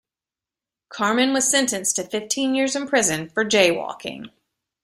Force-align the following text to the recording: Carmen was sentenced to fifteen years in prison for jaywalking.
Carmen 0.89 1.31
was 1.31 1.47
sentenced 1.47 1.95
to 1.95 2.03
fifteen 2.03 2.55
years 2.55 2.75
in 2.75 2.87
prison 2.87 3.29
for 3.29 3.45
jaywalking. 3.45 4.31